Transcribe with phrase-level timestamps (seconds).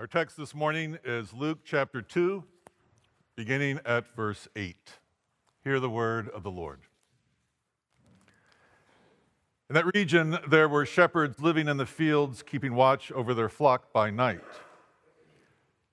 [0.00, 2.42] Our text this morning is Luke chapter 2,
[3.36, 4.74] beginning at verse 8.
[5.62, 6.80] Hear the word of the Lord.
[9.68, 13.92] In that region, there were shepherds living in the fields, keeping watch over their flock
[13.92, 14.40] by night.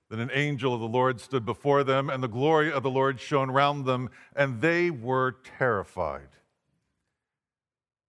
[0.09, 3.19] Then an angel of the Lord stood before them, and the glory of the Lord
[3.19, 6.29] shone round them, and they were terrified.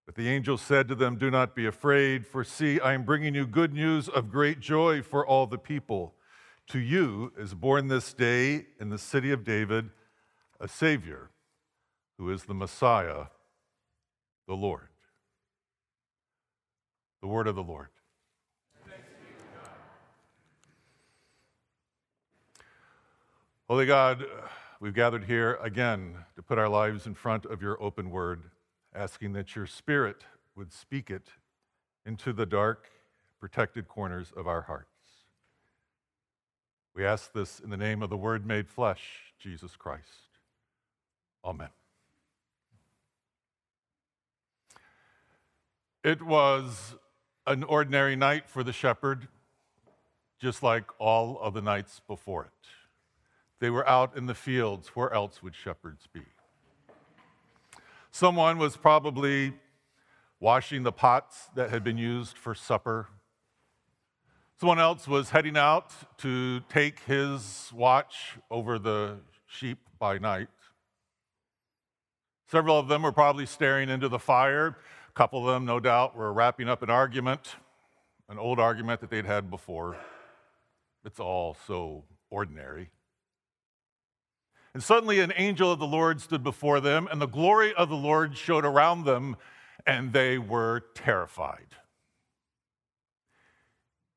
[0.09, 3.35] But the angel said to them, Do not be afraid, for see, I am bringing
[3.35, 6.15] you good news of great joy for all the people.
[6.69, 9.91] To you is born this day in the city of David
[10.59, 11.29] a Savior,
[12.17, 13.25] who is the Messiah,
[14.47, 14.89] the Lord.
[17.21, 17.89] The word of the Lord.
[23.69, 24.25] Holy God,
[24.81, 28.45] we've gathered here again to put our lives in front of your open word
[28.95, 30.25] asking that your Spirit
[30.57, 31.29] would speak it
[32.05, 32.89] into the dark,
[33.41, 34.89] protected corners of our hearts.
[36.95, 40.29] We ask this in the name of the Word made flesh, Jesus Christ.
[41.45, 41.69] Amen.
[46.03, 46.97] It was
[47.47, 49.29] an ordinary night for the shepherd,
[50.41, 52.69] just like all of the nights before it.
[53.61, 54.89] They were out in the fields.
[54.95, 56.23] Where else would shepherds be?
[58.11, 59.53] Someone was probably
[60.41, 63.09] washing the pots that had been used for supper.
[64.59, 70.49] Someone else was heading out to take his watch over the sheep by night.
[72.51, 74.77] Several of them were probably staring into the fire.
[75.09, 77.57] A couple of them, no doubt, were wrapping up an argument,
[78.29, 79.97] an old argument that they'd had before.
[81.05, 82.91] It's all so ordinary.
[84.79, 87.97] And suddenly an angel of the Lord stood before them, and the glory of the
[87.97, 89.37] Lord showed around them,
[89.85, 91.75] and they were terrified.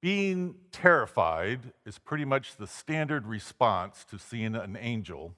[0.02, 5.34] Being terrified is pretty much the standard response to seeing an angel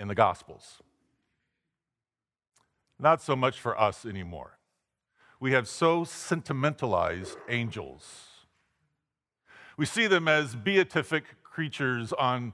[0.00, 0.82] in the Gospels.
[2.98, 4.58] Not so much for us anymore.
[5.38, 8.30] We have so sentimentalized angels.
[9.76, 12.52] We see them as beatific creatures on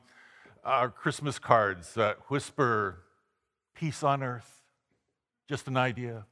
[0.65, 3.05] our Christmas cards that whisper,
[3.75, 4.63] peace on earth,
[5.49, 6.27] just an idea.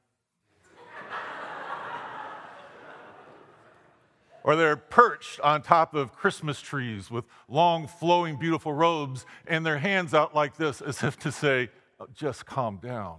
[4.45, 9.79] or they're perched on top of Christmas trees with long, flowing, beautiful robes and their
[9.79, 13.17] hands out like this as if to say, oh, just calm down.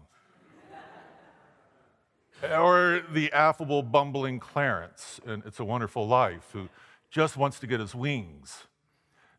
[2.52, 6.70] or the affable, bumbling Clarence in It's a Wonderful Life who
[7.10, 8.68] just wants to get his wings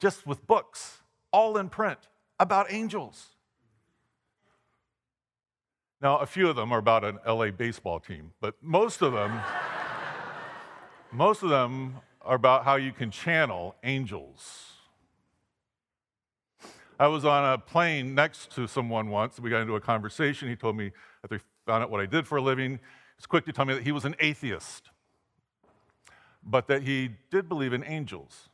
[0.00, 1.98] just with books, all in print,
[2.40, 3.34] about angels.
[6.00, 9.40] Now, a few of them are about an LA baseball team, but most of them,
[11.10, 14.74] most of them are about how you can channel angels.
[17.00, 19.40] I was on a plane next to someone once.
[19.40, 20.48] We got into a conversation.
[20.48, 20.92] He told me
[21.24, 22.78] after he found out what I did for a living, he
[23.16, 24.90] was quick to tell me that he was an atheist,
[26.44, 28.48] but that he did believe in angels.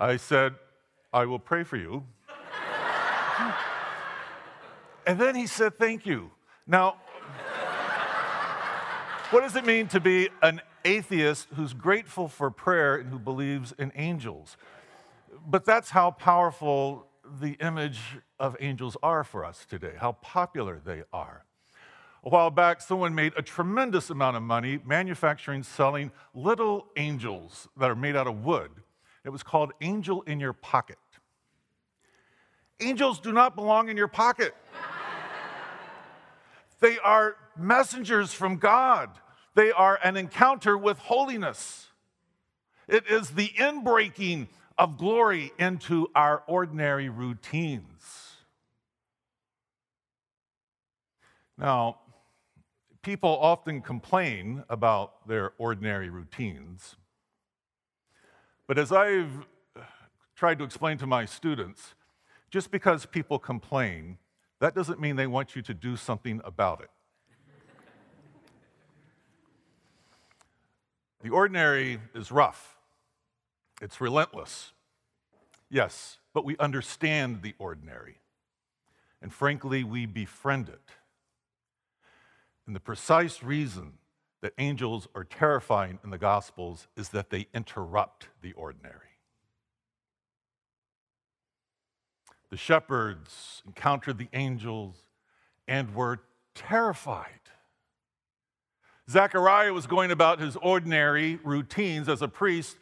[0.00, 0.54] I said,
[1.12, 2.04] I will pray for you.
[5.10, 6.30] And then he said, Thank you.
[6.68, 6.94] Now,
[9.30, 13.74] what does it mean to be an atheist who's grateful for prayer and who believes
[13.76, 14.56] in angels?
[15.44, 17.08] But that's how powerful
[17.40, 17.98] the image
[18.38, 21.44] of angels are for us today, how popular they are.
[22.22, 27.90] A while back, someone made a tremendous amount of money manufacturing, selling little angels that
[27.90, 28.70] are made out of wood.
[29.24, 30.98] It was called Angel in Your Pocket.
[32.78, 34.54] Angels do not belong in your pocket.
[36.80, 39.10] They are messengers from God.
[39.54, 41.88] They are an encounter with holiness.
[42.88, 44.48] It is the inbreaking
[44.78, 48.36] of glory into our ordinary routines.
[51.58, 51.98] Now,
[53.02, 56.96] people often complain about their ordinary routines.
[58.66, 59.46] But as I've
[60.34, 61.94] tried to explain to my students,
[62.50, 64.16] just because people complain
[64.60, 66.90] that doesn't mean they want you to do something about it.
[71.22, 72.76] The ordinary is rough,
[73.82, 74.72] it's relentless.
[75.68, 78.16] Yes, but we understand the ordinary.
[79.22, 80.90] And frankly, we befriend it.
[82.66, 83.94] And the precise reason
[84.40, 89.09] that angels are terrifying in the Gospels is that they interrupt the ordinary.
[92.50, 94.96] The shepherds encountered the angels
[95.68, 96.20] and were
[96.54, 97.26] terrified.
[99.08, 102.76] Zechariah was going about his ordinary routines as a priest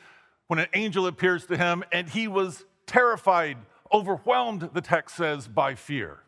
[0.47, 3.59] when an angel appears to him, and he was terrified,
[3.93, 6.21] overwhelmed, the text says, by fear.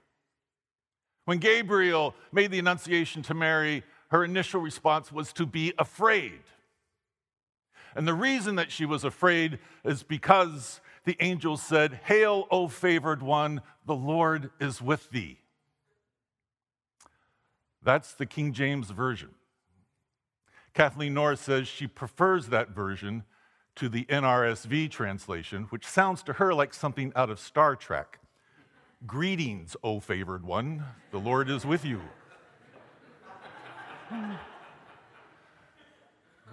[1.25, 6.41] When Gabriel made the annunciation to Mary, her initial response was to be afraid.
[7.95, 13.23] And the reason that she was afraid is because the angel said, Hail, O favored
[13.23, 15.39] one, the Lord is with thee.
[17.83, 19.31] That's the King James Version.
[20.75, 23.25] Kathleen Norris says she prefers that version
[23.77, 28.19] to the NRSV translation, which sounds to her like something out of Star Trek.
[29.07, 32.01] Greetings, O favored one, the Lord is with you.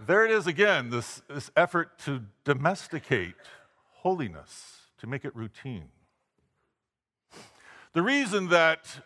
[0.08, 3.36] there it is again, this, this effort to domesticate
[4.02, 5.90] holiness, to make it routine.
[7.94, 9.00] The reason that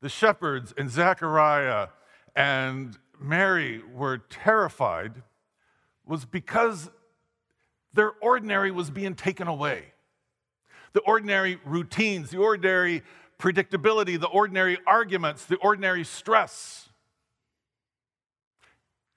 [0.00, 1.88] the shepherds and Zechariah
[2.36, 5.22] and Mary were terrified
[6.04, 6.90] was because
[7.92, 9.84] their ordinary was being taken away.
[10.92, 13.02] The ordinary routines, the ordinary
[13.38, 16.88] predictability, the ordinary arguments, the ordinary stress,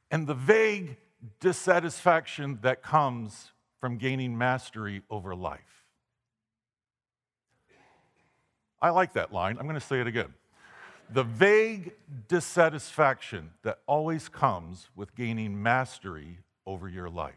[0.09, 0.97] and the vague
[1.39, 5.85] dissatisfaction that comes from gaining mastery over life.
[8.81, 9.57] I like that line.
[9.57, 10.33] I'm going to say it again.
[11.09, 11.94] The vague
[12.27, 17.33] dissatisfaction that always comes with gaining mastery over your life.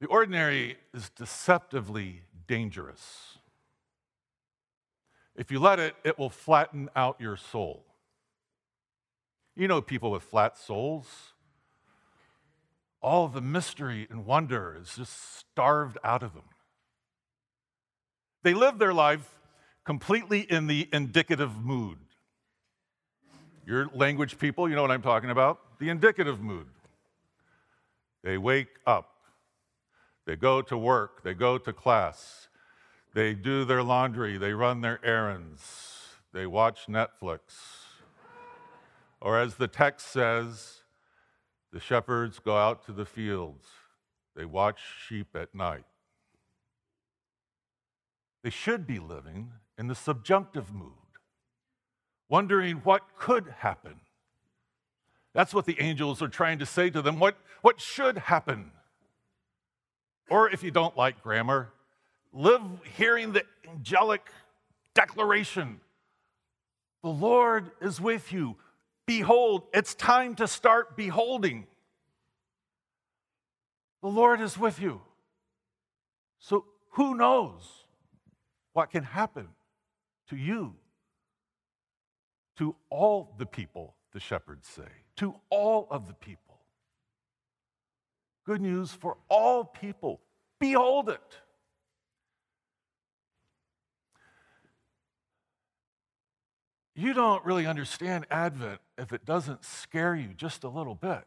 [0.00, 3.38] The ordinary is deceptively dangerous.
[5.34, 7.87] If you let it, it will flatten out your soul.
[9.58, 11.32] You know people with flat souls.
[13.02, 16.44] All the mystery and wonder is just starved out of them.
[18.44, 19.28] They live their life
[19.84, 21.98] completely in the indicative mood.
[23.66, 25.58] Your language people, you know what I'm talking about?
[25.80, 26.68] The indicative mood.
[28.22, 29.10] They wake up,
[30.24, 32.46] they go to work, they go to class,
[33.12, 37.87] they do their laundry, they run their errands, they watch Netflix.
[39.20, 40.82] Or as the text says,
[41.72, 43.66] the shepherds go out to the fields,
[44.36, 45.84] they watch sheep at night.
[48.42, 50.92] They should be living in the subjunctive mood,
[52.28, 54.00] wondering what could happen.
[55.34, 57.18] That's what the angels are trying to say to them.
[57.18, 58.70] What, what should happen?
[60.30, 61.70] Or if you don't like grammar,
[62.32, 62.62] live
[62.96, 64.30] hearing the angelic
[64.94, 65.80] declaration
[67.02, 68.56] The Lord is with you.
[69.08, 71.66] Behold, it's time to start beholding.
[74.02, 75.00] The Lord is with you.
[76.38, 77.62] So who knows
[78.74, 79.48] what can happen
[80.28, 80.74] to you?
[82.58, 86.58] To all the people, the shepherds say, to all of the people.
[88.44, 90.20] Good news for all people.
[90.60, 91.38] Behold it.
[96.94, 101.24] You don't really understand Advent if it doesn't scare you just a little bit.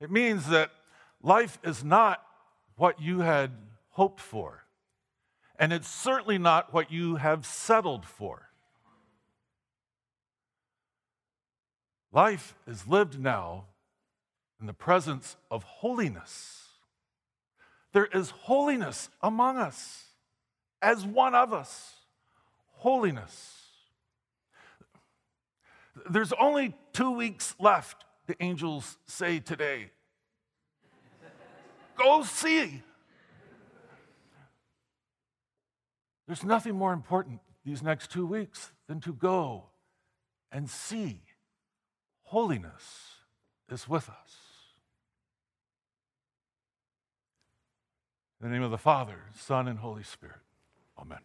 [0.00, 0.70] It means that
[1.22, 2.24] life is not
[2.76, 3.52] what you had
[3.90, 4.64] hoped for,
[5.58, 8.48] and it's certainly not what you have settled for.
[12.12, 13.66] Life is lived now
[14.60, 16.68] in the presence of holiness.
[17.92, 20.04] There is holiness among us,
[20.80, 21.94] as one of us.
[22.72, 23.59] Holiness.
[26.08, 29.90] There's only two weeks left, the angels say today.
[31.96, 32.82] Go see.
[36.26, 39.64] There's nothing more important these next two weeks than to go
[40.52, 41.22] and see.
[42.22, 43.16] Holiness
[43.68, 44.36] is with us.
[48.40, 50.38] In the name of the Father, Son, and Holy Spirit.
[50.98, 51.18] Amen.